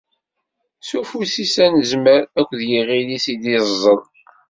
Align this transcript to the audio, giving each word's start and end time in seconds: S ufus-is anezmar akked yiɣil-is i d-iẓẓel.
S 0.87 0.89
ufus-is 0.99 1.55
anezmar 1.65 2.21
akked 2.39 2.59
yiɣil-is 2.69 3.25
i 3.33 3.35
d-iẓẓel. 3.41 4.01